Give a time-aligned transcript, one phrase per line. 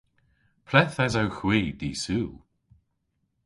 [0.67, 2.31] Ple'th esewgh hwi dy'Sul?